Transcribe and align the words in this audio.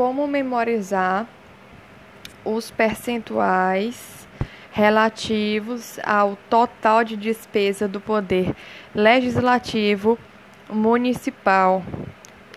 como 0.00 0.26
memorizar 0.26 1.26
os 2.42 2.70
percentuais 2.70 4.26
relativos 4.72 6.00
ao 6.02 6.38
total 6.48 7.04
de 7.04 7.18
despesa 7.18 7.86
do 7.86 8.00
poder 8.00 8.56
legislativo 8.94 10.18
municipal, 10.70 11.84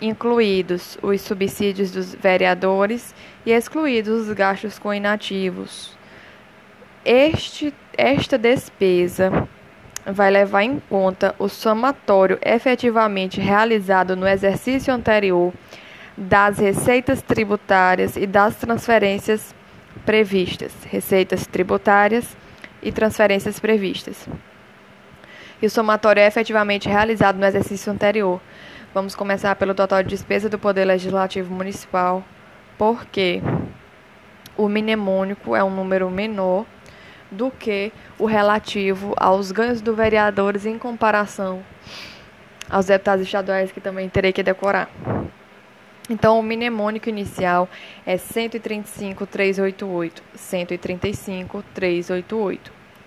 incluídos 0.02 0.98
os 1.02 1.20
subsídios 1.20 1.92
dos 1.92 2.16
vereadores 2.16 3.14
e 3.46 3.52
excluídos 3.52 4.30
os 4.30 4.34
gastos 4.34 4.80
com 4.80 4.94
inativos. 4.94 5.98
Este, 7.04 7.74
esta 7.98 8.38
despesa 8.38 9.50
vai 10.06 10.32
levar 10.32 10.64
em 10.64 10.82
conta 10.90 11.36
o 11.38 11.50
somatório 11.50 12.40
efetivamente 12.42 13.42
realizado 13.42 14.16
no 14.16 14.26
exercício 14.26 14.94
anterior 14.94 15.52
das 16.18 16.58
receitas 16.58 17.22
tributárias 17.22 18.16
e 18.16 18.28
das 18.28 18.56
transferências 18.56 19.54
previstas, 20.06 20.72
receitas 20.86 21.48
tributárias 21.48 22.36
e 22.82 22.92
transferências 22.92 23.60
previstas. 23.60 24.28
E 25.62 25.66
o 25.66 25.70
somatório 25.70 26.22
é 26.22 26.28
efetivamente 26.28 26.90
realizado 26.90 27.38
no 27.38 27.46
exercício 27.46 27.92
anterior. 27.92 28.42
Vamos 28.94 29.16
começar 29.16 29.56
pelo 29.56 29.74
total 29.74 30.04
de 30.04 30.10
despesa 30.10 30.50
do 30.50 30.60
Poder 30.60 30.86
Legislativo 30.86 31.54
Municipal, 31.54 32.24
porque 32.78 33.42
o 34.58 34.68
mnemônico 34.68 35.56
é 35.56 35.64
um 35.64 35.70
número 35.70 36.10
menor 36.12 36.66
do 37.32 37.50
que 37.50 37.92
o 38.20 38.26
relativo 38.26 39.14
aos 39.18 39.52
ganhos 39.52 39.82
dos 39.82 39.96
vereadores 39.96 40.66
em 40.66 40.78
comparação 40.78 41.64
aos 42.70 42.86
deputados 42.86 43.26
estaduais 43.26 43.72
que 43.72 43.82
também 43.82 44.10
terei 44.10 44.32
que 44.32 44.44
decorar. 44.44 44.90
Então, 46.10 46.38
o 46.38 46.44
mnemônico 46.44 47.08
inicial 47.08 47.70
é 48.06 48.18
135.388, 48.18 50.22
135.388, 50.36 52.60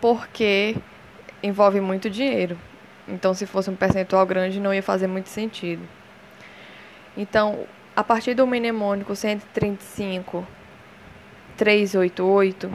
porque 0.00 0.76
envolve 1.42 1.80
muito 1.80 2.10
dinheiro. 2.10 2.58
Então, 3.08 3.34
se 3.34 3.46
fosse 3.46 3.70
um 3.70 3.76
percentual 3.76 4.24
grande, 4.26 4.60
não 4.60 4.72
ia 4.72 4.82
fazer 4.82 5.06
muito 5.06 5.28
sentido. 5.28 5.82
Então, 7.16 7.66
a 7.94 8.02
partir 8.02 8.34
do 8.34 8.46
mnemônico 8.46 9.14
135, 9.14 10.46
388, 11.56 12.70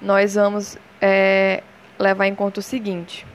nós 0.00 0.34
vamos 0.34 0.78
é, 1.00 1.62
levar 1.98 2.26
em 2.26 2.34
conta 2.34 2.60
o 2.60 2.62
seguinte. 2.62 3.26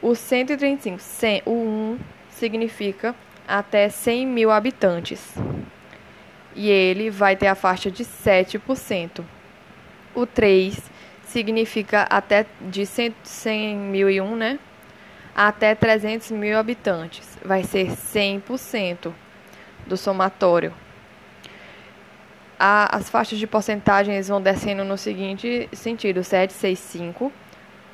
O 0.00 0.14
135, 0.14 1.00
100, 1.00 1.42
o 1.46 1.52
1 1.52 1.98
significa 2.30 3.14
até 3.46 3.88
100 3.88 4.26
mil 4.26 4.50
habitantes. 4.50 5.34
E 6.58 6.68
ele 6.68 7.08
vai 7.08 7.36
ter 7.36 7.46
a 7.46 7.54
faixa 7.54 7.88
de 7.88 8.04
7%. 8.04 9.24
O 10.12 10.26
3 10.26 10.76
significa 11.24 12.02
até 12.10 12.46
de 12.60 12.84
100, 12.84 13.14
100 13.22 13.76
mil 13.76 14.10
e 14.10 14.20
um, 14.20 14.34
né? 14.34 14.58
Até 15.36 15.76
300 15.76 16.32
mil 16.32 16.58
habitantes. 16.58 17.38
Vai 17.44 17.62
ser 17.62 17.92
100% 17.92 19.14
do 19.86 19.96
somatório. 19.96 20.74
A, 22.58 22.96
as 22.96 23.08
faixas 23.08 23.38
de 23.38 23.46
porcentagens 23.46 24.26
vão 24.26 24.42
descendo 24.42 24.82
no 24.84 24.98
seguinte 24.98 25.68
sentido: 25.72 26.24
7, 26.24 26.52
6, 26.52 26.76
5, 26.76 27.32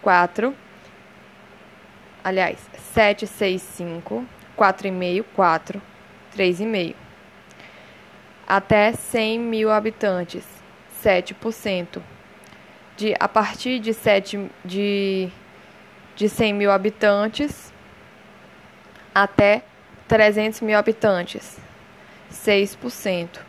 4, 0.01 0.55
aliás, 2.25 2.59
7, 2.95 3.27
6, 3.27 3.61
5, 3.61 4.27
4,5, 4.57 5.25
4, 5.35 5.83
3,5. 6.35 7.04
Até 8.47 8.93
100 8.93 9.39
mil 9.39 9.71
habitantes, 9.71 10.45
7%. 11.03 12.01
De, 12.97 13.15
a 13.19 13.27
partir 13.27 13.81
de, 13.81 13.93
7, 13.93 14.51
de, 14.65 15.29
de 16.15 16.29
100 16.29 16.53
mil 16.53 16.71
habitantes 16.71 17.73
até 19.15 19.63
300 20.09 20.61
mil 20.61 20.77
habitantes, 20.77 21.59
6%. 22.33 23.41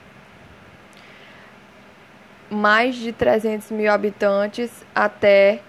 Mais 2.50 2.96
de 2.96 3.12
300 3.12 3.72
mil 3.72 3.90
habitantes 3.90 4.86
até 4.94 5.62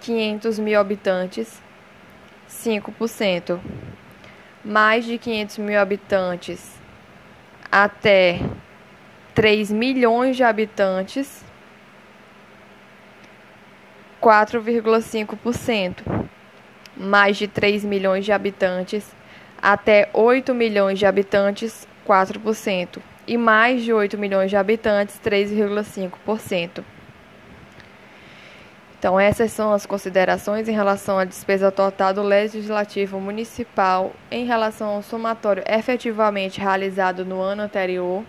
500 0.00 0.58
mil 0.58 0.78
habitantes, 0.78 1.62
5%. 2.48 3.60
Mais 4.64 5.04
de 5.04 5.18
500 5.18 5.58
mil 5.58 5.78
habitantes 5.78 6.80
até 7.70 8.40
3 9.34 9.72
milhões 9.72 10.36
de 10.36 10.42
habitantes, 10.42 11.44
4,5%. 14.20 16.28
Mais 16.96 17.36
de 17.36 17.48
3 17.48 17.84
milhões 17.84 18.24
de 18.24 18.32
habitantes 18.32 19.10
até 19.60 20.10
8 20.12 20.54
milhões 20.54 20.98
de 20.98 21.06
habitantes, 21.06 21.86
4%. 22.06 22.98
E 23.26 23.38
mais 23.38 23.82
de 23.82 23.92
8 23.92 24.18
milhões 24.18 24.50
de 24.50 24.56
habitantes, 24.56 25.18
3,5%. 25.24 26.84
Então, 28.98 29.18
essas 29.18 29.50
são 29.50 29.72
as 29.72 29.86
considerações 29.86 30.68
em 30.68 30.72
relação 30.72 31.18
à 31.18 31.24
despesa 31.24 31.72
total 31.72 32.14
do 32.14 32.22
Legislativo 32.22 33.18
Municipal 33.18 34.12
em 34.30 34.44
relação 34.44 34.90
ao 34.90 35.02
somatório 35.02 35.64
efetivamente 35.66 36.60
realizado 36.60 37.24
no 37.24 37.40
ano 37.40 37.62
anterior 37.62 38.22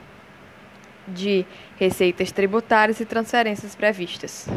de 1.07 1.45
receitas 1.77 2.31
tributárias 2.31 2.99
e 2.99 3.05
transferências 3.05 3.75
previstas. 3.75 4.47